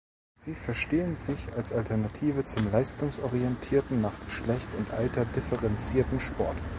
Sie 0.33 0.55
verstehen 0.55 1.13
sich 1.13 1.53
als 1.55 1.71
Alternative 1.73 2.43
zum 2.43 2.71
leistungsorientierten, 2.71 4.01
nach 4.01 4.19
Geschlecht 4.25 4.69
und 4.79 4.89
Alter 4.89 5.25
differenzierten 5.25 6.19
Sport. 6.19 6.57